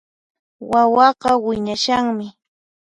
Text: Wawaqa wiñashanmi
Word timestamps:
Wawaqa 0.71 1.31
wiñashanmi 1.45 2.27